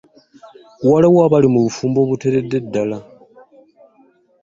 [0.89, 2.97] Waliwo abali mu bufumbo obuteredde ddala?